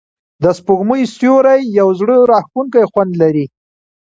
[0.43, 3.45] د سپوږمۍ سیوری یو زړه راښکونکی خوند لري.